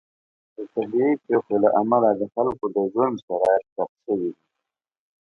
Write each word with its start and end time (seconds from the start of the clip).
د 0.55 0.57
طبیعي 0.73 1.13
پیښو 1.25 1.55
له 1.63 1.69
امله 1.81 2.09
د 2.19 2.21
خلکو 2.33 2.65
د 2.75 2.77
ژوند 2.91 3.15
شرایط 3.25 3.65
سخت 3.75 3.95
شوي 4.05 4.19
دي. 4.21 4.31